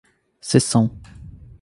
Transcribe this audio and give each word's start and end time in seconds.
seção 0.51 0.89